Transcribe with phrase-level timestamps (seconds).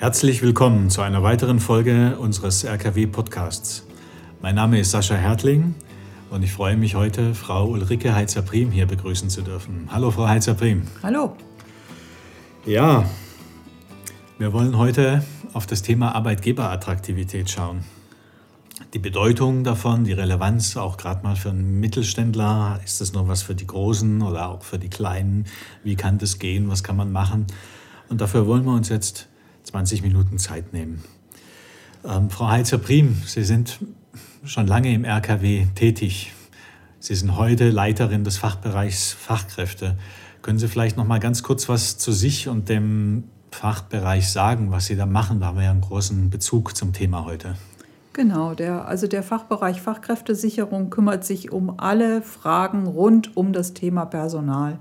[0.00, 3.84] Herzlich willkommen zu einer weiteren Folge unseres RKW-Podcasts.
[4.40, 5.74] Mein Name ist Sascha Hertling
[6.30, 9.88] und ich freue mich heute, Frau Ulrike Heitzer-Prim hier begrüßen zu dürfen.
[9.90, 10.82] Hallo, Frau Heitzer-Prim.
[11.02, 11.36] Hallo.
[12.64, 13.10] Ja,
[14.38, 17.80] wir wollen heute auf das Thema Arbeitgeberattraktivität schauen.
[18.94, 22.78] Die Bedeutung davon, die Relevanz auch gerade mal für einen Mittelständler.
[22.84, 25.46] Ist das nur was für die Großen oder auch für die Kleinen?
[25.82, 26.70] Wie kann das gehen?
[26.70, 27.48] Was kann man machen?
[28.08, 29.28] Und dafür wollen wir uns jetzt
[29.68, 31.04] 20 Minuten Zeit nehmen.
[32.04, 33.78] Ähm, Frau Heitzer-Prim, Sie sind
[34.44, 36.32] schon lange im RKW tätig.
[37.00, 39.96] Sie sind heute Leiterin des Fachbereichs Fachkräfte.
[40.42, 44.86] Können Sie vielleicht noch mal ganz kurz was zu sich und dem Fachbereich sagen, was
[44.86, 45.40] Sie da machen?
[45.40, 47.54] Da haben wir ja einen großen Bezug zum Thema heute.
[48.14, 54.06] Genau, der, also der Fachbereich Fachkräftesicherung kümmert sich um alle Fragen rund um das Thema
[54.06, 54.78] Personal.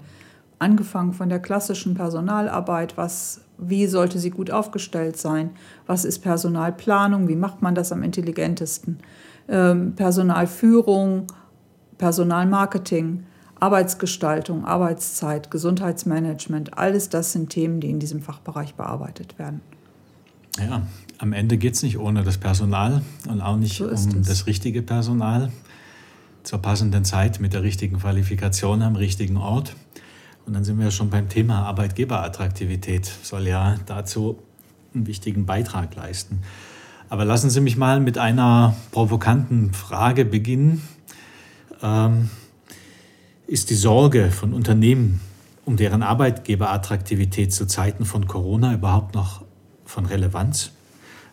[0.60, 5.52] Angefangen von der klassischen Personalarbeit, was wie sollte sie gut aufgestellt sein?
[5.86, 7.28] Was ist Personalplanung?
[7.28, 9.00] Wie macht man das am intelligentesten?
[9.48, 11.28] Ähm, Personalführung,
[11.98, 13.24] Personalmarketing,
[13.60, 19.62] Arbeitsgestaltung, Arbeitszeit, Gesundheitsmanagement, alles das sind Themen, die in diesem Fachbereich bearbeitet werden.
[20.60, 20.84] Ja,
[21.20, 24.82] am Ende geht es nicht ohne das Personal und auch nicht so um das richtige
[24.82, 25.52] Personal
[26.44, 29.76] zur passenden Zeit mit der richtigen Qualifikation am richtigen Ort.
[30.48, 34.40] Und dann sind wir schon beim Thema Arbeitgeberattraktivität, soll ja dazu
[34.96, 36.42] einen wichtigen Beitrag leisten.
[37.10, 40.82] Aber lassen Sie mich mal mit einer provokanten Frage beginnen.
[41.84, 42.30] Ähm,
[43.46, 45.20] ist die Sorge von Unternehmen
[45.66, 49.44] um deren Arbeitgeberattraktivität zu Zeiten von Corona überhaupt noch
[49.84, 50.72] von Relevanz?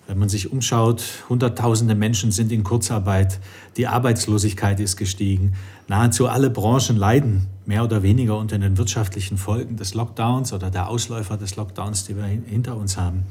[0.07, 3.41] Wenn man sich umschaut, Hunderttausende Menschen sind in Kurzarbeit,
[3.77, 5.55] die Arbeitslosigkeit ist gestiegen,
[5.89, 10.89] nahezu alle Branchen leiden mehr oder weniger unter den wirtschaftlichen Folgen des Lockdowns oder der
[10.89, 13.25] Ausläufer des Lockdowns, die wir hinter uns haben.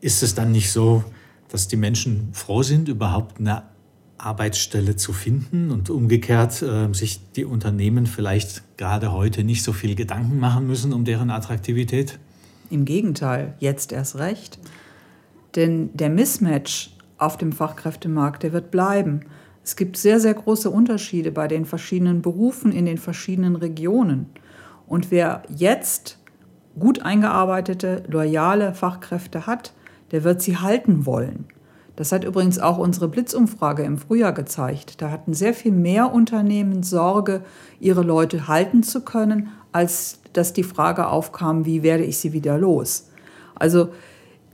[0.00, 1.04] Ist es dann nicht so,
[1.48, 3.64] dass die Menschen froh sind, überhaupt eine
[4.18, 9.96] Arbeitsstelle zu finden und umgekehrt äh, sich die Unternehmen vielleicht gerade heute nicht so viel
[9.96, 12.20] Gedanken machen müssen um deren Attraktivität?
[12.70, 14.58] Im Gegenteil, jetzt erst recht.
[15.56, 19.20] Denn der Mismatch auf dem Fachkräftemarkt, der wird bleiben.
[19.64, 24.26] Es gibt sehr, sehr große Unterschiede bei den verschiedenen Berufen in den verschiedenen Regionen.
[24.86, 26.18] Und wer jetzt
[26.78, 29.72] gut eingearbeitete, loyale Fachkräfte hat,
[30.10, 31.46] der wird sie halten wollen.
[31.96, 35.02] Das hat übrigens auch unsere Blitzumfrage im Frühjahr gezeigt.
[35.02, 37.42] Da hatten sehr viel mehr Unternehmen Sorge,
[37.80, 42.56] ihre Leute halten zu können, als dass die Frage aufkam, wie werde ich sie wieder
[42.58, 43.10] los.
[43.54, 43.90] Also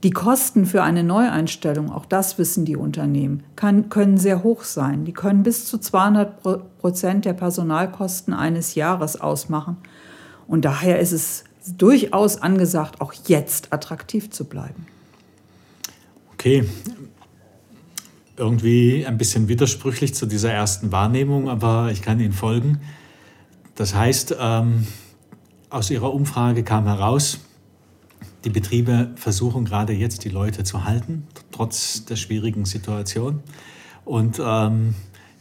[0.03, 5.03] die Kosten für eine Neueinstellung, auch das wissen die Unternehmen, kann, können sehr hoch sein.
[5.03, 9.77] Die können bis zu 200 Prozent der Personalkosten eines Jahres ausmachen.
[10.47, 11.43] Und daher ist es
[11.77, 14.87] durchaus angesagt, auch jetzt attraktiv zu bleiben.
[16.33, 16.63] Okay,
[18.37, 22.79] irgendwie ein bisschen widersprüchlich zu dieser ersten Wahrnehmung, aber ich kann Ihnen folgen.
[23.75, 24.87] Das heißt, ähm,
[25.69, 27.39] aus Ihrer Umfrage kam heraus,
[28.45, 33.41] die Betriebe versuchen gerade jetzt die Leute zu halten, trotz der schwierigen Situation.
[34.05, 34.95] Und ähm,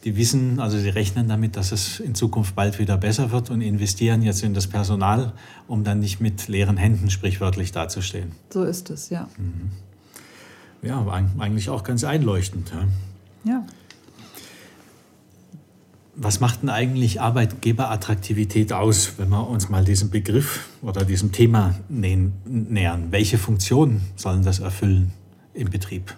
[0.04, 3.60] die wissen, also sie rechnen damit, dass es in Zukunft bald wieder besser wird und
[3.60, 5.32] investieren jetzt in das Personal,
[5.66, 8.32] um dann nicht mit leeren Händen sprichwörtlich dazustehen.
[8.50, 9.28] So ist es, ja.
[9.37, 9.70] Mhm.
[10.82, 11.04] Ja,
[11.38, 12.72] eigentlich auch ganz einleuchtend.
[13.44, 13.53] Ja.
[13.53, 13.66] ja.
[16.20, 21.76] Was macht denn eigentlich Arbeitgeberattraktivität aus, wenn wir uns mal diesem Begriff oder diesem Thema
[21.88, 23.06] nähern?
[23.10, 25.12] Welche Funktionen sollen das erfüllen
[25.54, 26.16] im Betrieb?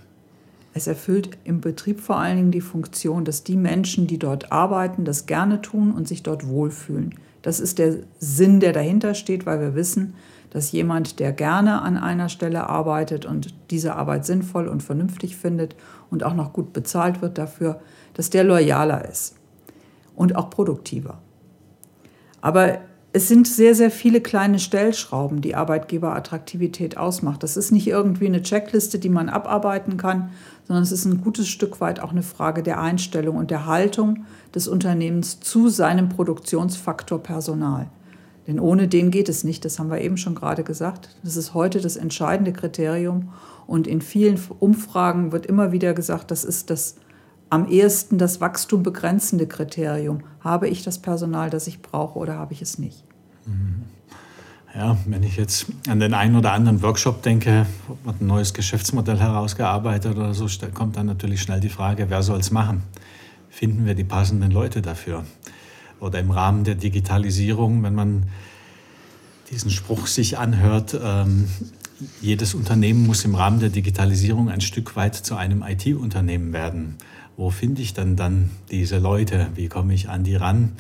[0.72, 5.04] Es erfüllt im Betrieb vor allen Dingen die Funktion, dass die Menschen, die dort arbeiten,
[5.04, 7.14] das gerne tun und sich dort wohlfühlen.
[7.42, 10.14] Das ist der Sinn, der dahinter steht, weil wir wissen,
[10.48, 15.76] dass jemand, der gerne an einer Stelle arbeitet und diese Arbeit sinnvoll und vernünftig findet
[16.08, 17.82] und auch noch gut bezahlt wird dafür,
[18.14, 19.34] dass der loyaler ist
[20.20, 21.18] und auch produktiver.
[22.42, 22.80] Aber
[23.14, 27.42] es sind sehr, sehr viele kleine Stellschrauben, die Arbeitgeberattraktivität ausmacht.
[27.42, 30.28] Das ist nicht irgendwie eine Checkliste, die man abarbeiten kann,
[30.68, 34.26] sondern es ist ein gutes Stück weit auch eine Frage der Einstellung und der Haltung
[34.54, 37.88] des Unternehmens zu seinem Produktionsfaktor Personal.
[38.46, 41.16] Denn ohne den geht es nicht, das haben wir eben schon gerade gesagt.
[41.24, 43.30] Das ist heute das entscheidende Kriterium.
[43.66, 46.96] Und in vielen Umfragen wird immer wieder gesagt, das ist das
[47.50, 50.22] am ehesten das Wachstum begrenzende Kriterium.
[50.40, 53.04] Habe ich das Personal, das ich brauche oder habe ich es nicht?
[53.44, 53.82] Mhm.
[54.74, 57.66] Ja, wenn ich jetzt an den einen oder anderen Workshop denke,
[58.04, 62.38] wird ein neues Geschäftsmodell herausgearbeitet oder so, kommt dann natürlich schnell die Frage, wer soll
[62.38, 62.84] es machen?
[63.48, 65.24] Finden wir die passenden Leute dafür?
[65.98, 68.28] Oder im Rahmen der Digitalisierung, wenn man
[69.50, 71.48] diesen Spruch sich anhört, ähm,
[72.20, 76.96] jedes Unternehmen muss im Rahmen der Digitalisierung ein Stück weit zu einem IT-Unternehmen werden.
[77.40, 79.46] Wo finde ich dann dann diese Leute?
[79.54, 80.72] Wie komme ich an die ran?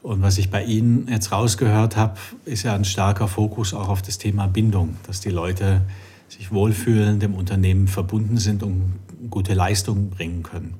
[0.00, 2.14] Und was ich bei Ihnen jetzt rausgehört habe,
[2.44, 5.80] ist ja ein starker Fokus auch auf das Thema Bindung, dass die Leute
[6.28, 8.92] sich wohlfühlen, dem Unternehmen verbunden sind und
[9.28, 10.74] gute Leistungen bringen können.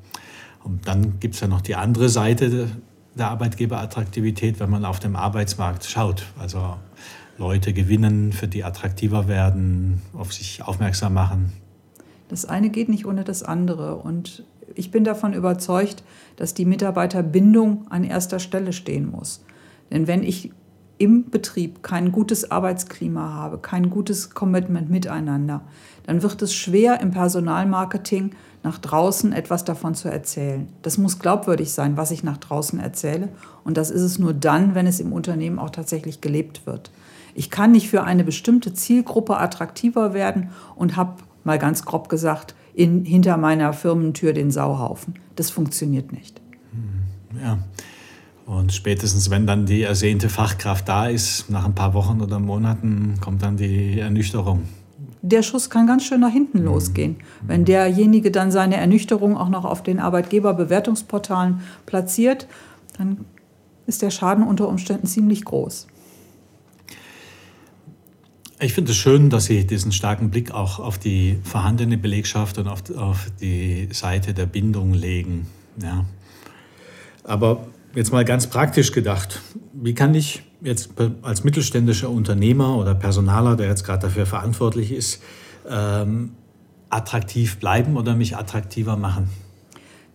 [0.62, 2.68] Und dann gibt es ja noch die andere Seite
[3.16, 6.26] der Arbeitgeberattraktivität, wenn man auf dem Arbeitsmarkt schaut.
[6.38, 6.76] Also
[7.38, 11.52] Leute gewinnen, für die attraktiver werden, auf sich aufmerksam machen.
[12.28, 13.96] Das eine geht nicht ohne das andere.
[13.96, 14.44] Und
[14.78, 16.04] ich bin davon überzeugt,
[16.36, 19.44] dass die Mitarbeiterbindung an erster Stelle stehen muss.
[19.90, 20.52] Denn wenn ich
[20.98, 25.62] im Betrieb kein gutes Arbeitsklima habe, kein gutes Commitment miteinander,
[26.06, 28.32] dann wird es schwer im Personalmarketing
[28.64, 30.68] nach draußen etwas davon zu erzählen.
[30.82, 33.28] Das muss glaubwürdig sein, was ich nach draußen erzähle.
[33.64, 36.90] Und das ist es nur dann, wenn es im Unternehmen auch tatsächlich gelebt wird.
[37.34, 42.54] Ich kann nicht für eine bestimmte Zielgruppe attraktiver werden und habe mal ganz grob gesagt,
[42.78, 45.14] in, hinter meiner Firmentür den Sauhaufen.
[45.34, 46.40] Das funktioniert nicht.
[46.70, 47.58] Hm, ja.
[48.46, 53.14] Und spätestens, wenn dann die ersehnte Fachkraft da ist, nach ein paar Wochen oder Monaten,
[53.20, 54.62] kommt dann die Ernüchterung.
[55.22, 56.66] Der Schuss kann ganz schön nach hinten mhm.
[56.66, 57.16] losgehen.
[57.44, 62.46] Wenn derjenige dann seine Ernüchterung auch noch auf den Arbeitgeberbewertungsportalen platziert,
[62.96, 63.24] dann
[63.86, 65.88] ist der Schaden unter Umständen ziemlich groß.
[68.60, 72.66] Ich finde es schön, dass Sie diesen starken Blick auch auf die vorhandene Belegschaft und
[72.66, 75.46] auf, auf die Seite der Bindung legen.
[75.80, 76.04] Ja.
[77.22, 79.40] Aber jetzt mal ganz praktisch gedacht,
[79.72, 80.90] wie kann ich jetzt
[81.22, 85.22] als mittelständischer Unternehmer oder Personaler, der jetzt gerade dafür verantwortlich ist,
[85.68, 86.30] ähm,
[86.90, 89.28] attraktiv bleiben oder mich attraktiver machen?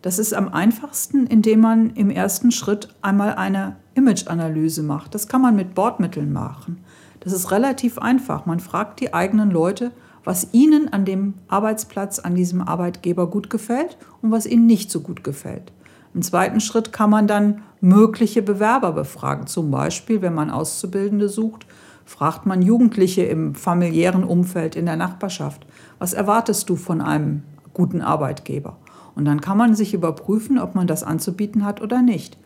[0.01, 5.15] Das ist am einfachsten, indem man im ersten Schritt einmal eine Imageanalyse macht.
[5.15, 6.83] Das kann man mit Bordmitteln machen.
[7.23, 8.45] Das ist relativ einfach.
[8.45, 9.91] Man fragt die eigenen Leute,
[10.25, 14.99] was ihnen an dem Arbeitsplatz, an diesem Arbeitgeber gut gefällt und was ihnen nicht so
[14.99, 15.71] gut gefällt.
[16.13, 19.47] Im zweiten Schritt kann man dann mögliche Bewerber befragen.
[19.47, 21.65] Zum Beispiel, wenn man Auszubildende sucht,
[22.05, 25.65] fragt man Jugendliche im familiären Umfeld, in der Nachbarschaft,
[25.99, 27.43] was erwartest du von einem
[27.73, 28.77] guten Arbeitgeber?
[29.15, 32.37] Und dann kann man sich überprüfen, ob man das anzubieten hat oder nicht.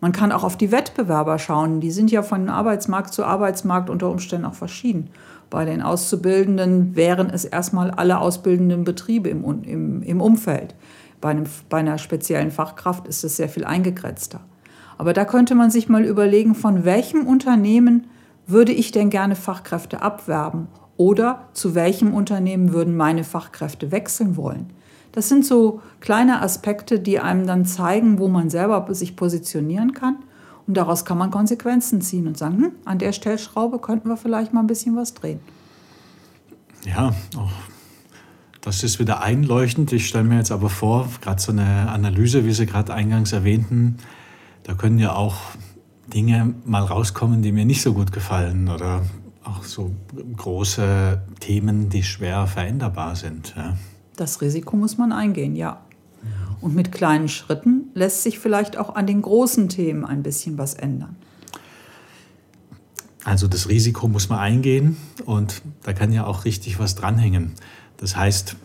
[0.00, 1.80] Man kann auch auf die Wettbewerber schauen.
[1.80, 5.10] Die sind ja von Arbeitsmarkt zu Arbeitsmarkt unter Umständen auch verschieden.
[5.50, 10.74] Bei den Auszubildenden wären es erstmal alle ausbildenden Betriebe im, im, im Umfeld.
[11.20, 14.40] Bei, einem, bei einer speziellen Fachkraft ist es sehr viel eingegrenzter.
[14.96, 18.06] Aber da könnte man sich mal überlegen, von welchem Unternehmen
[18.46, 24.70] würde ich denn gerne Fachkräfte abwerben oder zu welchem Unternehmen würden meine Fachkräfte wechseln wollen.
[25.12, 30.16] Das sind so kleine Aspekte, die einem dann zeigen, wo man selber sich positionieren kann.
[30.66, 34.52] Und daraus kann man Konsequenzen ziehen und sagen, hm, an der Stellschraube könnten wir vielleicht
[34.52, 35.40] mal ein bisschen was drehen.
[36.84, 37.50] Ja, auch
[38.60, 39.92] das ist wieder einleuchtend.
[39.92, 43.96] Ich stelle mir jetzt aber vor, gerade so eine Analyse, wie Sie gerade eingangs erwähnten,
[44.64, 45.36] da können ja auch
[46.12, 49.02] Dinge mal rauskommen, die mir nicht so gut gefallen oder
[49.44, 49.92] auch so
[50.36, 53.54] große Themen, die schwer veränderbar sind.
[53.56, 53.76] Ja.
[54.16, 55.80] Das Risiko muss man eingehen, ja.
[56.60, 60.74] Und mit kleinen Schritten lässt sich vielleicht auch an den großen Themen ein bisschen was
[60.74, 61.16] ändern.
[63.24, 67.52] Also das Risiko muss man eingehen und da kann ja auch richtig was dranhängen.
[67.96, 68.56] Das heißt,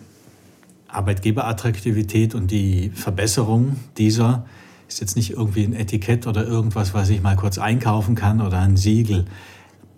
[0.88, 4.46] Arbeitgeberattraktivität und die Verbesserung dieser
[4.88, 8.60] ist jetzt nicht irgendwie ein Etikett oder irgendwas, was ich mal kurz einkaufen kann oder
[8.60, 9.26] ein Siegel.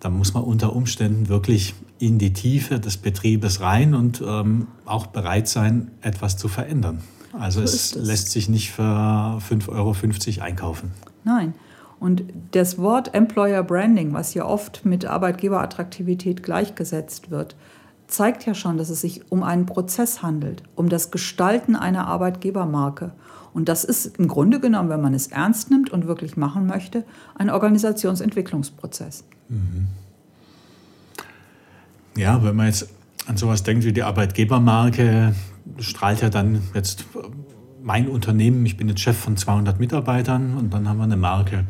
[0.00, 5.06] Da muss man unter Umständen wirklich in die Tiefe des Betriebes rein und ähm, auch
[5.06, 7.02] bereit sein, etwas zu verändern.
[7.32, 9.68] Also so es lässt sich nicht für 5,50
[10.38, 10.92] Euro einkaufen.
[11.24, 11.54] Nein.
[12.00, 17.56] Und das Wort Employer Branding, was ja oft mit Arbeitgeberattraktivität gleichgesetzt wird,
[18.06, 23.12] zeigt ja schon, dass es sich um einen Prozess handelt, um das Gestalten einer Arbeitgebermarke.
[23.52, 27.04] Und das ist im Grunde genommen, wenn man es ernst nimmt und wirklich machen möchte,
[27.34, 29.24] ein Organisationsentwicklungsprozess.
[29.48, 29.88] Mhm.
[32.18, 32.88] Ja, wenn man jetzt
[33.26, 35.36] an sowas denkt wie die Arbeitgebermarke,
[35.78, 37.04] strahlt ja dann jetzt
[37.80, 41.64] mein Unternehmen, ich bin jetzt Chef von 200 Mitarbeitern und dann haben wir eine Marke.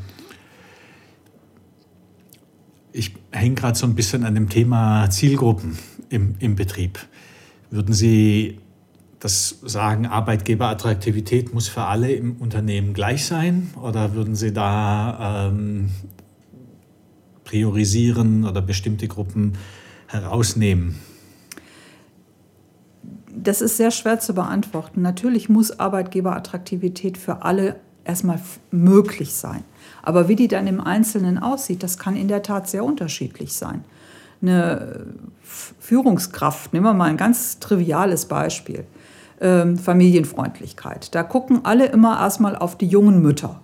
[2.93, 5.77] ich hänge gerade so ein bisschen an dem Thema Zielgruppen
[6.09, 6.99] im, im Betrieb.
[7.71, 8.59] Würden Sie
[9.21, 13.71] das sagen, Arbeitgeberattraktivität muss für alle im Unternehmen gleich sein?
[13.83, 15.91] Oder würden Sie da ähm,
[17.45, 19.59] priorisieren oder bestimmte Gruppen
[20.09, 20.99] herausnehmen?
[23.29, 25.01] Das ist sehr schwer zu beantworten.
[25.01, 29.63] Natürlich muss Arbeitgeberattraktivität für alle erstmal möglich sein.
[30.03, 33.85] Aber wie die dann im Einzelnen aussieht, das kann in der Tat sehr unterschiedlich sein.
[34.41, 35.07] Eine
[35.43, 38.85] Führungskraft, nehmen wir mal ein ganz triviales Beispiel,
[39.41, 41.15] ähm, Familienfreundlichkeit.
[41.15, 43.61] Da gucken alle immer erstmal auf die jungen Mütter.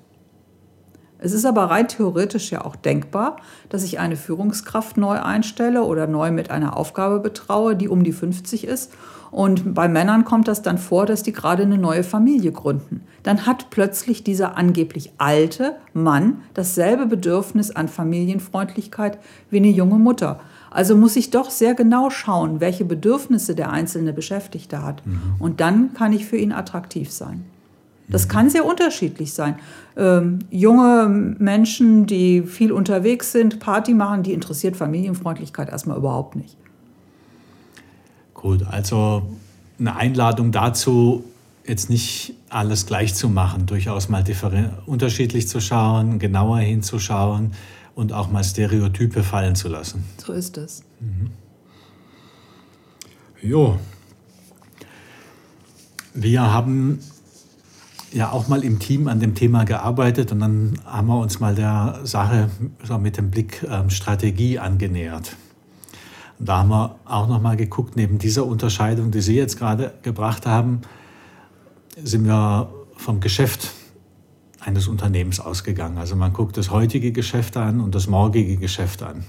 [1.25, 3.39] Es ist aber rein theoretisch ja auch denkbar,
[3.71, 8.13] dass ich eine Führungskraft neu einstelle oder neu mit einer Aufgabe betraue, die um die
[8.13, 8.93] 50 ist.
[9.31, 13.01] Und bei Männern kommt das dann vor, dass die gerade eine neue Familie gründen.
[13.23, 20.41] Dann hat plötzlich dieser angeblich alte Mann dasselbe Bedürfnis an Familienfreundlichkeit wie eine junge Mutter.
[20.71, 25.07] Also muss ich doch sehr genau schauen, welche Bedürfnisse der einzelne Beschäftigte hat.
[25.07, 25.37] Mhm.
[25.39, 27.47] Und dann kann ich für ihn attraktiv sein.
[28.09, 29.57] Das kann sehr unterschiedlich sein.
[29.97, 31.09] Ähm, junge
[31.39, 36.57] Menschen, die viel unterwegs sind, Party machen, die interessiert Familienfreundlichkeit erstmal überhaupt nicht.
[38.35, 39.23] Gut, also
[39.79, 41.25] eine Einladung dazu,
[41.67, 44.23] jetzt nicht alles gleich zu machen, durchaus mal
[44.87, 47.53] unterschiedlich zu schauen, genauer hinzuschauen
[47.95, 50.05] und auch mal Stereotype fallen zu lassen.
[50.19, 50.83] So ist es.
[51.01, 51.31] Mhm.
[53.41, 53.79] Jo.
[56.13, 57.01] Wir haben
[58.15, 61.55] ja auch mal im Team an dem Thema gearbeitet und dann haben wir uns mal
[61.55, 62.49] der Sache
[62.83, 65.37] so mit dem Blick ähm, Strategie angenähert.
[66.39, 69.95] Und da haben wir auch noch mal geguckt, neben dieser Unterscheidung, die Sie jetzt gerade
[70.03, 70.83] gebracht haben,
[72.03, 73.73] sind wir vom Geschäft
[74.61, 75.99] eines Unternehmens ausgegangen.
[75.99, 79.25] Also man guckt das heutige Geschäft an und das morgige Geschäft an.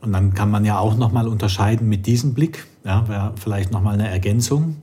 [0.00, 3.70] Und dann kann man ja auch noch mal unterscheiden mit diesem Blick, ja, wäre vielleicht
[3.70, 4.76] noch mal eine Ergänzung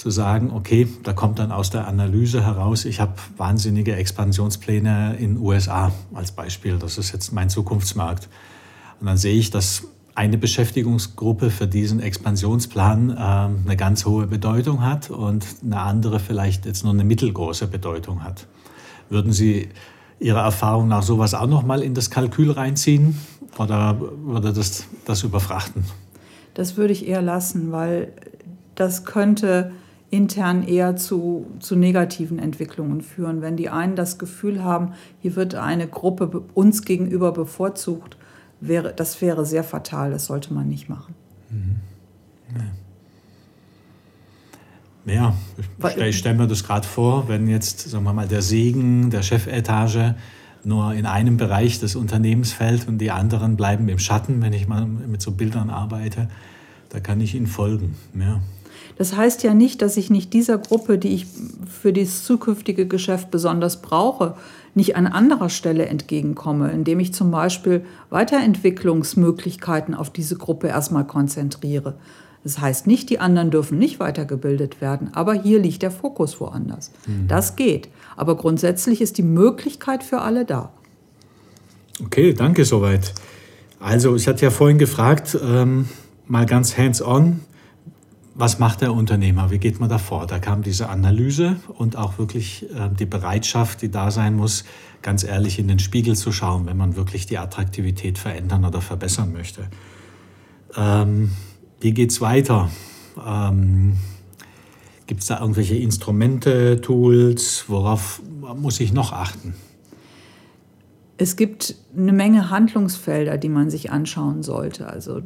[0.00, 5.36] zu sagen, okay, da kommt dann aus der Analyse heraus, ich habe wahnsinnige Expansionspläne in
[5.36, 8.28] USA als Beispiel, das ist jetzt mein Zukunftsmarkt.
[8.98, 9.82] Und dann sehe ich, dass
[10.14, 16.64] eine Beschäftigungsgruppe für diesen Expansionsplan äh, eine ganz hohe Bedeutung hat und eine andere vielleicht
[16.64, 18.46] jetzt nur eine mittelgroße Bedeutung hat.
[19.10, 19.68] Würden Sie
[20.18, 23.18] Ihrer Erfahrung nach sowas auch noch mal in das Kalkül reinziehen
[23.58, 25.84] oder würde das das überfrachten?
[26.54, 28.12] Das würde ich eher lassen, weil
[28.74, 29.72] das könnte
[30.10, 33.42] intern eher zu, zu negativen Entwicklungen führen.
[33.42, 38.16] Wenn die einen das Gefühl haben, hier wird eine Gruppe uns gegenüber bevorzugt,
[38.60, 41.14] wäre, das wäre sehr fatal, das sollte man nicht machen.
[41.50, 41.76] Mhm.
[45.06, 45.34] Ja,
[45.78, 49.22] ich, ich stelle mir das gerade vor, wenn jetzt, sagen wir mal, der Segen der
[49.22, 50.14] Chefetage
[50.62, 54.68] nur in einem Bereich des Unternehmens fällt und die anderen bleiben im Schatten, wenn ich
[54.68, 56.28] mal mit so Bildern arbeite,
[56.90, 57.96] da kann ich Ihnen folgen.
[58.14, 58.40] Ja.
[58.96, 61.26] Das heißt ja nicht, dass ich nicht dieser Gruppe, die ich
[61.68, 64.34] für das zukünftige Geschäft besonders brauche,
[64.74, 71.96] nicht an anderer Stelle entgegenkomme, indem ich zum Beispiel Weiterentwicklungsmöglichkeiten auf diese Gruppe erstmal konzentriere.
[72.44, 76.90] Das heißt nicht, die anderen dürfen nicht weitergebildet werden, aber hier liegt der Fokus woanders.
[77.06, 77.28] Mhm.
[77.28, 77.88] Das geht.
[78.16, 80.72] Aber grundsätzlich ist die Möglichkeit für alle da.
[82.02, 83.12] Okay, danke soweit.
[83.78, 85.88] Also, ich hatte ja vorhin gefragt, ähm,
[86.26, 87.40] mal ganz hands-on,
[88.40, 89.50] was macht der Unternehmer?
[89.50, 90.26] Wie geht man da vor?
[90.26, 94.64] Da kam diese Analyse und auch wirklich äh, die Bereitschaft, die da sein muss,
[95.02, 99.32] ganz ehrlich in den Spiegel zu schauen, wenn man wirklich die Attraktivität verändern oder verbessern
[99.32, 99.68] möchte.
[100.74, 101.32] Ähm,
[101.80, 102.70] wie geht es weiter?
[103.24, 103.98] Ähm,
[105.06, 107.64] Gibt es da irgendwelche Instrumente, Tools?
[107.68, 108.22] Worauf
[108.56, 109.54] muss ich noch achten?
[111.18, 114.86] Es gibt eine Menge Handlungsfelder, die man sich anschauen sollte.
[114.86, 115.20] Also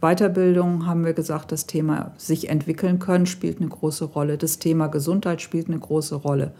[0.00, 4.38] Weiterbildung haben wir gesagt, das Thema sich entwickeln können spielt eine große Rolle.
[4.38, 6.52] Das Thema Gesundheit spielt eine große Rolle.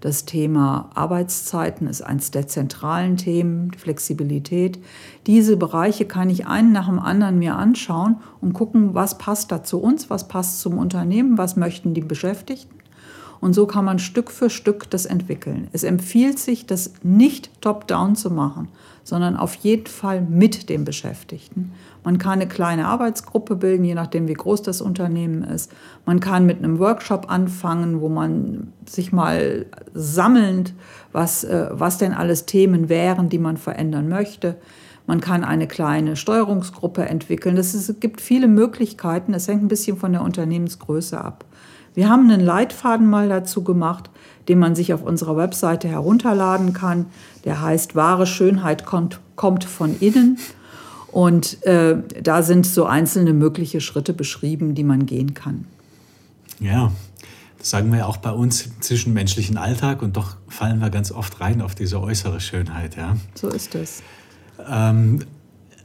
[0.00, 4.78] Das Thema Arbeitszeiten ist eines der zentralen Themen, Flexibilität.
[5.26, 9.62] Diese Bereiche kann ich einen nach dem anderen mir anschauen und gucken, was passt da
[9.62, 12.78] zu uns, was passt zum Unternehmen, was möchten die Beschäftigten.
[13.40, 15.68] Und so kann man Stück für Stück das entwickeln.
[15.72, 18.68] Es empfiehlt sich, das nicht top-down zu machen,
[19.04, 21.72] sondern auf jeden Fall mit den Beschäftigten.
[22.04, 25.72] Man kann eine kleine Arbeitsgruppe bilden, je nachdem, wie groß das Unternehmen ist.
[26.04, 30.74] Man kann mit einem Workshop anfangen, wo man sich mal sammelnd,
[31.12, 34.56] was, äh, was denn alles Themen wären, die man verändern möchte.
[35.06, 37.56] Man kann eine kleine Steuerungsgruppe entwickeln.
[37.56, 39.32] Es gibt viele Möglichkeiten.
[39.32, 41.46] Es hängt ein bisschen von der Unternehmensgröße ab.
[41.94, 44.10] Wir haben einen Leitfaden mal dazu gemacht,
[44.48, 47.06] den man sich auf unserer Webseite herunterladen kann.
[47.44, 50.38] Der heißt Wahre Schönheit kommt, kommt von innen.
[51.10, 55.66] Und äh, da sind so einzelne mögliche Schritte beschrieben, die man gehen kann.
[56.60, 56.92] Ja,
[57.58, 61.10] das sagen wir ja auch bei uns im zwischenmenschlichen Alltag und doch fallen wir ganz
[61.10, 62.96] oft rein auf diese äußere Schönheit.
[62.96, 63.16] Ja.
[63.34, 64.02] So ist es.
[64.68, 65.20] Ähm,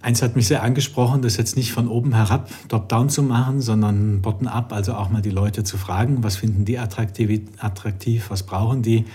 [0.03, 4.21] eins hat mich sehr angesprochen, das jetzt nicht von oben herab, top-down zu machen, sondern
[4.21, 8.81] bottom-up, also auch mal die Leute zu fragen, was finden die attraktiv, attraktiv was brauchen
[8.81, 9.05] die.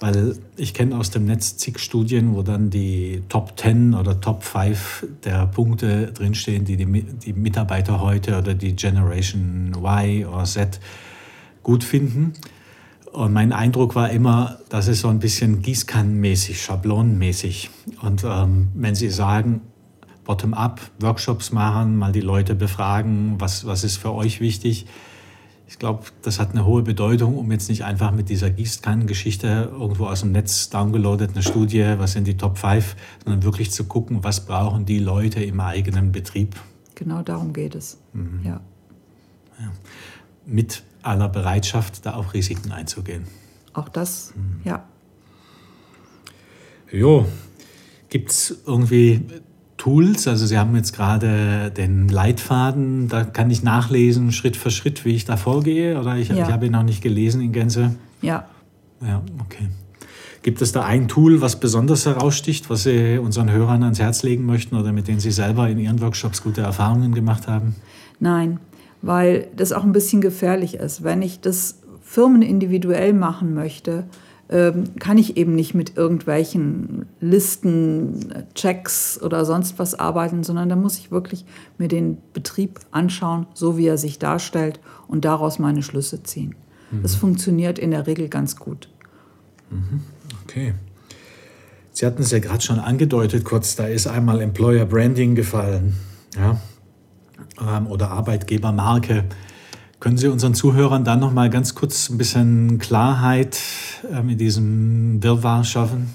[0.00, 4.44] Weil ich kenne aus dem Netz zig Studien, wo dann die Top 10 oder Top
[4.44, 10.78] 5 der Punkte drinstehen, die, die die Mitarbeiter heute oder die Generation Y oder Z
[11.64, 12.34] gut finden.
[13.10, 17.68] Und mein Eindruck war immer, das ist so ein bisschen gießkannenmäßig, schablonenmäßig.
[18.00, 19.62] Und ähm, wenn Sie sagen,
[20.28, 24.84] bottom-up, Workshops machen, mal die Leute befragen, was, was ist für euch wichtig,
[25.66, 30.06] ich glaube, das hat eine hohe Bedeutung, um jetzt nicht einfach mit dieser Gießkannengeschichte irgendwo
[30.06, 32.94] aus dem Netz downgeloadet, eine Studie, was sind die Top 5,
[33.24, 36.56] sondern wirklich zu gucken, was brauchen die Leute im eigenen Betrieb.
[36.94, 37.98] Genau darum geht es.
[38.12, 38.40] Mhm.
[38.44, 38.60] Ja.
[39.60, 39.72] ja.
[40.46, 43.24] Mit aller Bereitschaft, da auch Risiken einzugehen.
[43.72, 44.60] Auch das, mhm.
[44.64, 44.84] ja.
[46.90, 47.26] Jo,
[48.08, 49.26] gibt es irgendwie
[49.78, 50.28] Tools.
[50.28, 55.14] Also Sie haben jetzt gerade den Leitfaden, da kann ich nachlesen, Schritt für Schritt, wie
[55.14, 55.98] ich da vorgehe.
[55.98, 56.46] Oder ich, ja.
[56.46, 57.94] ich habe ihn noch nicht gelesen in Gänze.
[58.20, 58.46] Ja.
[59.00, 59.68] Ja, okay.
[60.42, 64.46] Gibt es da ein Tool, was besonders heraussticht, was Sie unseren Hörern ans Herz legen
[64.46, 67.74] möchten oder mit dem Sie selber in Ihren Workshops gute Erfahrungen gemacht haben?
[68.20, 68.60] Nein,
[69.02, 71.04] weil das auch ein bisschen gefährlich ist.
[71.04, 74.04] Wenn ich das Firmen individuell machen möchte,
[74.48, 80.98] kann ich eben nicht mit irgendwelchen Listen, Checks oder sonst was arbeiten, sondern da muss
[80.98, 81.44] ich wirklich
[81.76, 86.54] mir den Betrieb anschauen, so wie er sich darstellt und daraus meine Schlüsse ziehen.
[86.90, 87.02] Mhm.
[87.02, 88.88] Das funktioniert in der Regel ganz gut.
[89.70, 90.00] Mhm.
[90.44, 90.74] Okay.
[91.92, 95.94] Sie hatten es ja gerade schon angedeutet, kurz, da ist einmal Employer Branding gefallen
[96.36, 96.60] ja?
[97.60, 99.24] Ähm, oder Arbeitgebermarke.
[100.00, 103.58] Können Sie unseren Zuhörern dann noch mal ganz kurz ein bisschen Klarheit
[104.12, 106.14] ähm, in diesem Wirrwarr schaffen?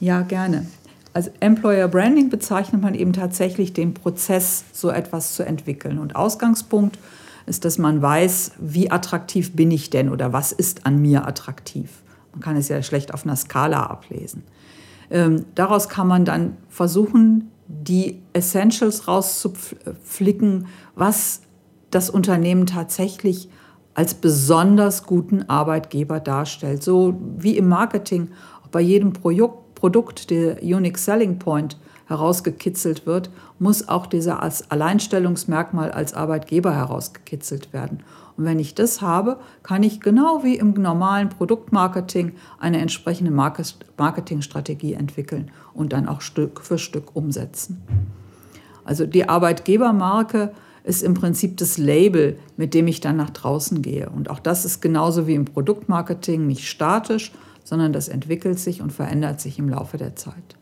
[0.00, 0.66] Ja, gerne.
[1.12, 5.98] Also Employer Branding bezeichnet man eben tatsächlich den Prozess, so etwas zu entwickeln.
[5.98, 6.98] Und Ausgangspunkt
[7.46, 11.90] ist, dass man weiß, wie attraktiv bin ich denn oder was ist an mir attraktiv.
[12.32, 14.42] Man kann es ja schlecht auf einer Skala ablesen.
[15.10, 21.42] Ähm, daraus kann man dann versuchen, die Essentials rauszuflicken, was
[21.90, 23.48] das Unternehmen tatsächlich
[23.94, 26.82] als besonders guten Arbeitgeber darstellt.
[26.82, 28.28] So wie im Marketing
[28.70, 36.14] bei jedem Produkt der Unique Selling Point herausgekitzelt wird, muss auch dieser als Alleinstellungsmerkmal als
[36.14, 38.02] Arbeitgeber herausgekitzelt werden.
[38.36, 44.94] Und wenn ich das habe, kann ich genau wie im normalen Produktmarketing eine entsprechende Marketingstrategie
[44.94, 47.82] entwickeln und dann auch Stück für Stück umsetzen.
[48.84, 50.52] Also die Arbeitgebermarke
[50.84, 54.08] ist im Prinzip das Label, mit dem ich dann nach draußen gehe.
[54.08, 57.32] Und auch das ist genauso wie im Produktmarketing nicht statisch,
[57.64, 60.56] sondern das entwickelt sich und verändert sich im Laufe der Zeit.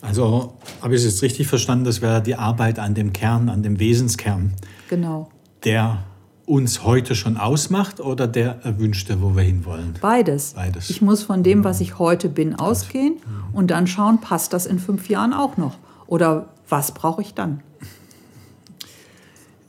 [0.00, 3.62] Also habe ich es jetzt richtig verstanden, das wäre die Arbeit an dem Kern, an
[3.62, 4.54] dem Wesenskern.
[4.88, 5.28] Genau.
[5.64, 6.04] Der
[6.46, 9.94] uns heute schon ausmacht oder der erwünschte, wo wir hinwollen?
[10.00, 10.54] Beides.
[10.54, 10.88] Beides.
[10.88, 13.16] Ich muss von dem, was ich heute bin, ausgehen
[13.52, 15.76] und dann schauen, passt das in fünf Jahren auch noch?
[16.06, 17.62] Oder was brauche ich dann?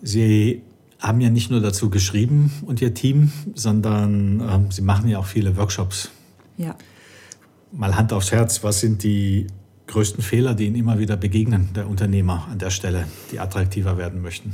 [0.02, 0.62] Sie
[1.00, 5.26] haben ja nicht nur dazu geschrieben und Ihr Team, sondern ähm, Sie machen ja auch
[5.26, 6.10] viele Workshops.
[6.58, 6.76] Ja.
[7.72, 9.48] Mal Hand aufs Herz, was sind die
[9.88, 14.22] größten Fehler, die Ihnen immer wieder begegnen, der Unternehmer an der Stelle, die attraktiver werden
[14.22, 14.54] möchten?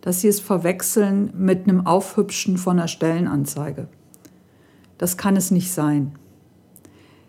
[0.00, 3.88] Dass Sie es verwechseln mit einem Aufhübschen von einer Stellenanzeige.
[4.98, 6.12] Das kann es nicht sein.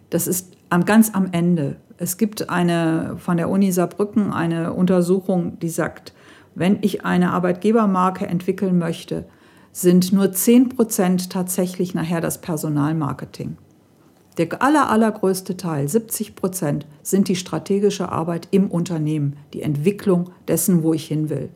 [0.09, 1.77] Das ist ganz am Ende.
[1.97, 6.13] Es gibt eine von der Uni Saarbrücken eine Untersuchung, die sagt,
[6.55, 9.25] wenn ich eine Arbeitgebermarke entwickeln möchte,
[9.71, 13.57] sind nur 10% tatsächlich nachher das Personalmarketing.
[14.37, 20.93] Der aller, allergrößte Teil, 70% sind die strategische Arbeit im Unternehmen, die Entwicklung dessen, wo
[20.93, 21.49] ich hin will.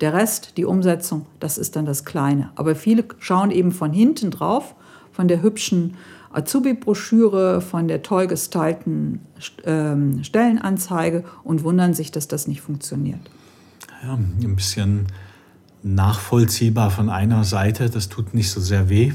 [0.00, 2.50] Der Rest, die Umsetzung, das ist dann das Kleine.
[2.56, 4.74] Aber viele schauen eben von hinten drauf,
[5.12, 5.96] von der hübschen
[6.32, 9.20] Azubi-Broschüre, von der toll gestylten
[9.64, 13.30] ähm, Stellenanzeige und wundern sich, dass das nicht funktioniert
[14.04, 15.06] ja, ein bisschen
[15.82, 17.88] nachvollziehbar von einer Seite.
[17.88, 19.12] Das tut nicht so sehr weh,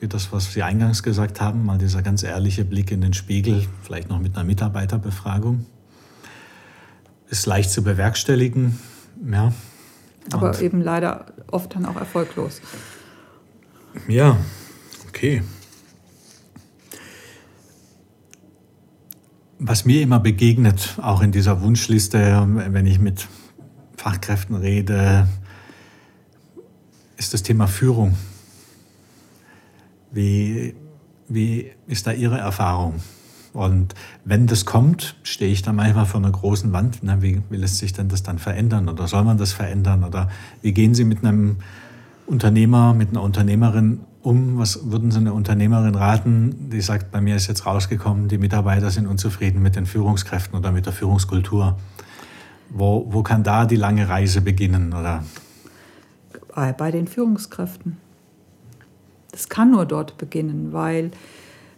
[0.00, 3.66] wie das, was Sie eingangs gesagt haben, mal dieser ganz ehrliche Blick in den Spiegel,
[3.82, 5.66] vielleicht noch mit einer Mitarbeiterbefragung.
[7.28, 8.78] Ist leicht zu bewerkstelligen,
[9.30, 9.52] ja.
[10.32, 12.60] Aber Und eben leider oft dann auch erfolglos.
[14.08, 14.36] Ja,
[15.08, 15.42] okay.
[19.58, 23.28] Was mir immer begegnet, auch in dieser Wunschliste, wenn ich mit
[24.02, 25.28] Fachkräften rede,
[27.16, 28.16] ist das Thema Führung.
[30.10, 30.74] Wie,
[31.28, 32.96] wie ist da Ihre Erfahrung?
[33.52, 36.98] Und wenn das kommt, stehe ich da manchmal vor einer großen Wand.
[37.02, 38.88] Na, wie, wie lässt sich denn das dann verändern?
[38.88, 40.02] Oder soll man das verändern?
[40.02, 40.28] Oder
[40.62, 41.58] wie gehen Sie mit einem
[42.26, 44.58] Unternehmer, mit einer Unternehmerin um?
[44.58, 48.90] Was würden Sie einer Unternehmerin raten, die sagt, bei mir ist jetzt rausgekommen, die Mitarbeiter
[48.90, 51.76] sind unzufrieden mit den Führungskräften oder mit der Führungskultur?
[52.74, 54.94] Wo, wo kann da die lange Reise beginnen?
[54.94, 55.24] Oder?
[56.54, 57.98] Bei den Führungskräften.
[59.30, 61.10] Das kann nur dort beginnen, weil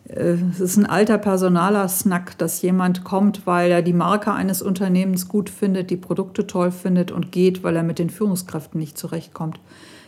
[0.08, 4.62] äh, es ist ein alter personaler Snack, dass jemand kommt, weil er die Marke eines
[4.62, 8.98] Unternehmens gut findet, die Produkte toll findet und geht, weil er mit den Führungskräften nicht
[8.98, 9.60] zurechtkommt.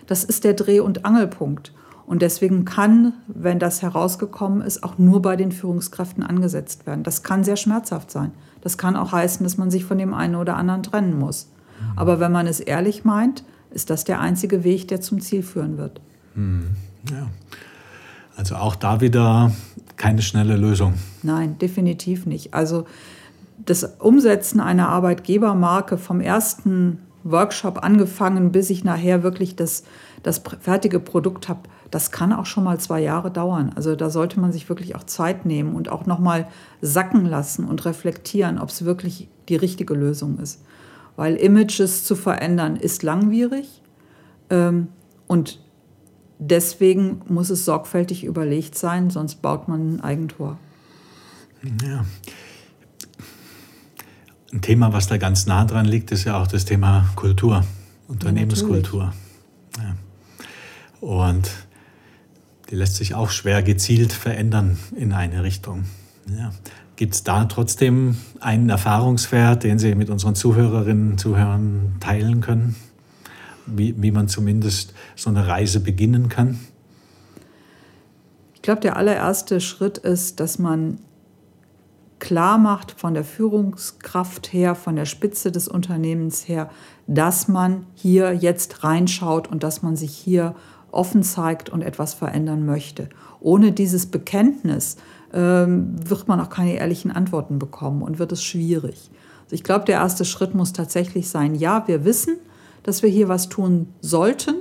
[0.06, 1.72] Das ist der Dreh- und Angelpunkt.
[2.06, 7.02] Und deswegen kann, wenn das herausgekommen ist, auch nur bei den Führungskräften angesetzt werden.
[7.02, 8.30] Das kann sehr schmerzhaft sein.
[8.66, 11.46] Das kann auch heißen, dass man sich von dem einen oder anderen trennen muss.
[11.78, 11.98] Mhm.
[11.98, 15.78] Aber wenn man es ehrlich meint, ist das der einzige Weg, der zum Ziel führen
[15.78, 16.00] wird.
[16.34, 16.70] Mhm.
[17.08, 17.28] Ja.
[18.36, 19.52] Also auch da wieder
[19.96, 20.94] keine schnelle Lösung.
[21.22, 22.54] Nein, definitiv nicht.
[22.54, 22.86] Also
[23.64, 29.84] das Umsetzen einer Arbeitgebermarke vom ersten Workshop angefangen, bis ich nachher wirklich das,
[30.26, 31.60] das fertige Produkt habe,
[31.92, 33.70] das kann auch schon mal zwei Jahre dauern.
[33.76, 36.48] Also da sollte man sich wirklich auch Zeit nehmen und auch nochmal
[36.80, 40.64] sacken lassen und reflektieren, ob es wirklich die richtige Lösung ist.
[41.14, 43.82] Weil Images zu verändern ist langwierig
[44.50, 44.88] ähm,
[45.28, 45.60] und
[46.40, 50.58] deswegen muss es sorgfältig überlegt sein, sonst baut man ein Eigentor.
[51.84, 52.04] Ja.
[54.52, 57.64] Ein Thema, was da ganz nah dran liegt, ist ja auch das Thema Kultur,
[58.08, 59.12] Unternehmenskultur.
[59.78, 59.94] Ja,
[61.00, 61.50] Und
[62.70, 65.84] die lässt sich auch schwer gezielt verändern in eine Richtung.
[66.28, 66.52] Ja.
[66.96, 72.74] Gibt es da trotzdem einen Erfahrungswert, den Sie mit unseren Zuhörerinnen und Zuhörern teilen können?
[73.66, 76.60] wie, wie man zumindest so eine Reise beginnen kann?
[78.54, 80.98] Ich glaube, der allererste Schritt ist, dass man
[82.18, 86.70] klar macht von der Führungskraft her, von der Spitze des Unternehmens her,
[87.06, 90.54] dass man hier jetzt reinschaut und dass man sich hier
[90.96, 93.08] offen zeigt und etwas verändern möchte.
[93.40, 94.96] Ohne dieses Bekenntnis
[95.32, 99.10] ähm, wird man auch keine ehrlichen Antworten bekommen und wird es schwierig.
[99.44, 102.36] Also ich glaube, der erste Schritt muss tatsächlich sein, ja, wir wissen,
[102.82, 104.56] dass wir hier was tun sollten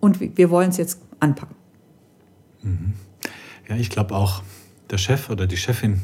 [0.00, 1.56] und wir wollen es jetzt anpacken.
[2.62, 2.94] Mhm.
[3.68, 4.42] Ja, ich glaube auch,
[4.90, 6.00] der Chef oder die Chefin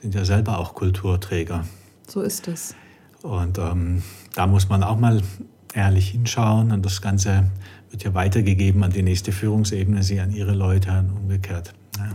[0.00, 1.64] sind ja selber auch Kulturträger.
[2.06, 2.74] So ist es.
[3.22, 4.02] Und ähm,
[4.34, 5.22] da muss man auch mal
[5.74, 7.44] ehrlich hinschauen und das Ganze
[7.90, 11.72] wird ja weitergegeben an die nächste Führungsebene, sie an ihre Leute und umgekehrt.
[11.98, 12.08] Ja.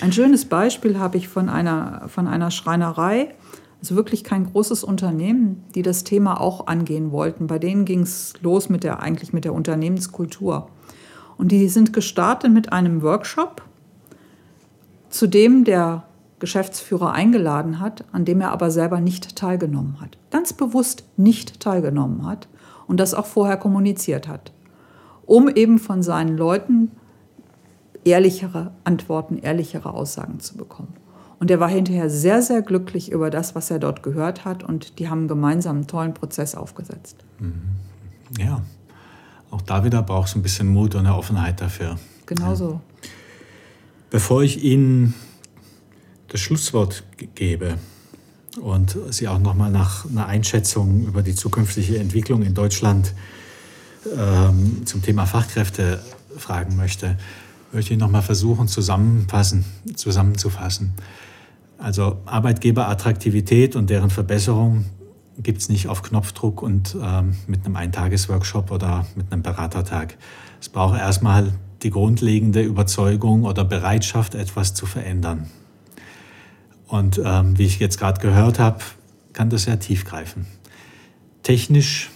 [0.00, 3.34] Ein schönes Beispiel habe ich von einer, von einer Schreinerei.
[3.80, 7.46] Also wirklich kein großes Unternehmen, die das Thema auch angehen wollten.
[7.46, 10.68] Bei denen ging es los mit der, eigentlich mit der Unternehmenskultur.
[11.36, 13.62] Und die sind gestartet mit einem Workshop,
[15.10, 16.04] zu dem der
[16.38, 20.16] Geschäftsführer eingeladen hat, an dem er aber selber nicht teilgenommen hat.
[20.30, 22.48] Ganz bewusst nicht teilgenommen hat
[22.86, 24.52] und das auch vorher kommuniziert hat,
[25.26, 26.90] um eben von seinen Leuten
[28.04, 30.94] ehrlichere Antworten, ehrlichere Aussagen zu bekommen.
[31.40, 34.62] Und er war hinterher sehr, sehr glücklich über das, was er dort gehört hat.
[34.62, 37.16] Und die haben gemeinsam einen tollen Prozess aufgesetzt.
[37.38, 37.62] Mhm.
[38.38, 38.62] Ja,
[39.50, 41.98] auch da wieder braucht es ein bisschen Mut und eine Offenheit dafür.
[42.26, 42.80] Genau so.
[44.10, 45.14] Bevor ich Ihnen
[46.28, 47.78] das Schlusswort gebe
[48.60, 53.14] und Sie auch nochmal nach einer Einschätzung über die zukünftige Entwicklung in Deutschland
[54.16, 56.00] ähm, zum Thema Fachkräfte
[56.36, 57.16] fragen möchte,
[57.72, 59.64] möchte ich nochmal versuchen zusammenfassen,
[59.94, 60.94] zusammenzufassen.
[61.78, 64.84] Also Arbeitgeberattraktivität und deren Verbesserung
[65.38, 70.16] gibt es nicht auf Knopfdruck und ähm, mit einem Eintagesworkshop oder mit einem Beratertag.
[70.60, 75.50] Es braucht erstmal die grundlegende Überzeugung oder Bereitschaft, etwas zu verändern.
[76.94, 78.78] Und ähm, wie ich jetzt gerade gehört habe,
[79.32, 80.46] kann das sehr tiefgreifen.
[81.42, 82.12] Technisch,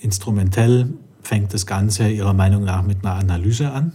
[0.00, 3.92] instrumentell fängt das Ganze Ihrer Meinung nach mit einer Analyse an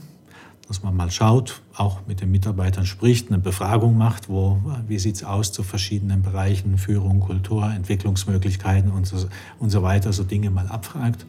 [0.68, 5.16] dass man mal schaut, auch mit den Mitarbeitern spricht, eine Befragung macht, wo, wie sieht
[5.16, 10.50] es aus zu verschiedenen Bereichen, Führung, Kultur, Entwicklungsmöglichkeiten und so, und so weiter, so Dinge
[10.50, 11.26] mal abfragt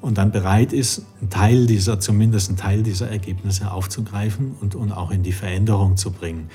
[0.00, 4.90] und dann bereit ist, einen Teil dieser, zumindest einen Teil dieser Ergebnisse aufzugreifen und, und
[4.90, 6.50] auch in die Veränderung zu bringen.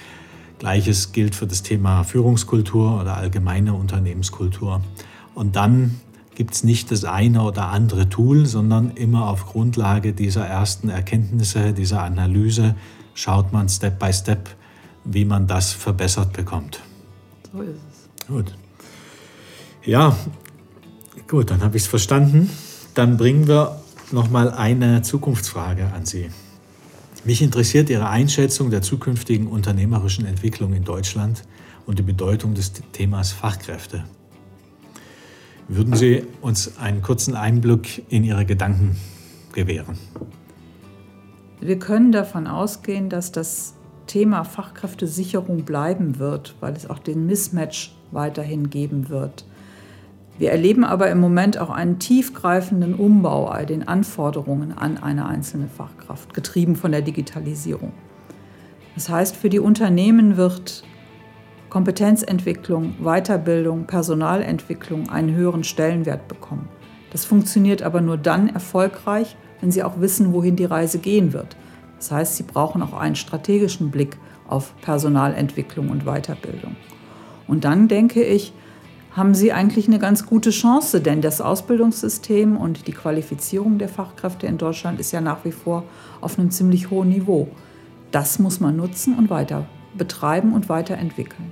[0.61, 4.81] Gleiches gilt für das Thema Führungskultur oder allgemeine Unternehmenskultur.
[5.33, 5.99] Und dann
[6.35, 11.73] gibt es nicht das eine oder andere Tool, sondern immer auf Grundlage dieser ersten Erkenntnisse,
[11.73, 12.75] dieser Analyse,
[13.15, 14.49] schaut man Step by Step,
[15.03, 16.79] wie man das verbessert bekommt.
[17.51, 18.27] So ist es.
[18.27, 18.55] Gut.
[19.83, 20.15] Ja,
[21.27, 22.51] gut, dann habe ich es verstanden.
[22.93, 26.29] Dann bringen wir noch mal eine Zukunftsfrage an Sie.
[27.23, 31.43] Mich interessiert Ihre Einschätzung der zukünftigen unternehmerischen Entwicklung in Deutschland
[31.85, 34.05] und die Bedeutung des Themas Fachkräfte.
[35.67, 38.97] Würden Sie uns einen kurzen Einblick in Ihre Gedanken
[39.53, 39.99] gewähren?
[41.59, 43.75] Wir können davon ausgehen, dass das
[44.07, 49.45] Thema Fachkräftesicherung bleiben wird, weil es auch den Mismatch weiterhin geben wird.
[50.41, 55.67] Wir erleben aber im Moment auch einen tiefgreifenden Umbau all den Anforderungen an eine einzelne
[55.67, 57.93] Fachkraft, getrieben von der Digitalisierung.
[58.95, 60.83] Das heißt, für die Unternehmen wird
[61.69, 66.69] Kompetenzentwicklung, Weiterbildung, Personalentwicklung einen höheren Stellenwert bekommen.
[67.11, 71.55] Das funktioniert aber nur dann erfolgreich, wenn sie auch wissen, wohin die Reise gehen wird.
[71.97, 76.77] Das heißt, sie brauchen auch einen strategischen Blick auf Personalentwicklung und Weiterbildung.
[77.47, 78.53] Und dann denke ich,
[79.15, 84.47] haben sie eigentlich eine ganz gute Chance, denn das Ausbildungssystem und die Qualifizierung der Fachkräfte
[84.47, 85.83] in Deutschland ist ja nach wie vor
[86.21, 87.49] auf einem ziemlich hohen Niveau.
[88.11, 89.65] Das muss man nutzen und weiter
[89.97, 91.51] betreiben und weiterentwickeln.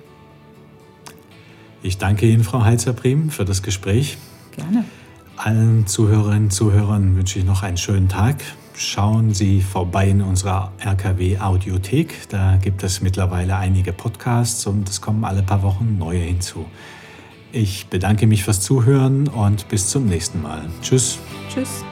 [1.82, 4.18] Ich danke Ihnen, Frau Heizerprim, für das Gespräch.
[4.56, 4.86] Gerne.
[5.38, 8.36] Allen Zuhörerinnen und Zuhörern wünsche ich noch einen schönen Tag.
[8.74, 12.30] Schauen Sie vorbei in unserer RKW Audiothek.
[12.30, 16.66] Da gibt es mittlerweile einige Podcasts und es kommen alle paar Wochen neue hinzu.
[17.52, 20.66] Ich bedanke mich fürs Zuhören und bis zum nächsten Mal.
[20.82, 21.18] Tschüss.
[21.52, 21.84] Tschüss.